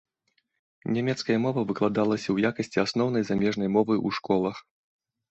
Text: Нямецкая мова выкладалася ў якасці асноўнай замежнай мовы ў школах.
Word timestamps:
Нямецкая 0.93 1.35
мова 1.43 1.61
выкладалася 1.71 2.25
ў 2.31 2.37
якасці 2.51 2.77
асноўнай 2.85 3.23
замежнай 3.27 3.69
мовы 3.75 3.93
ў 4.07 4.19
школах. 4.19 4.57